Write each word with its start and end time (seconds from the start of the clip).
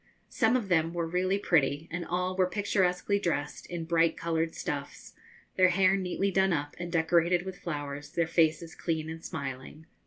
Some 0.31 0.55
of 0.57 0.67
them 0.67 0.95
were 0.95 1.05
really 1.05 1.37
pretty, 1.37 1.87
and 1.91 2.03
all 2.03 2.35
were 2.35 2.47
picturesquely 2.49 3.19
dressed 3.19 3.67
in 3.67 3.85
bright 3.85 4.17
coloured 4.17 4.55
stuffs, 4.55 5.13
their 5.57 5.69
hair 5.69 5.95
neatly 5.95 6.31
done 6.31 6.53
up 6.53 6.75
and 6.79 6.91
decorated 6.91 7.43
with 7.45 7.59
flowers, 7.59 8.09
their 8.09 8.25
faces 8.25 8.73
clean 8.73 9.11
and 9.11 9.23
smiling. 9.23 9.85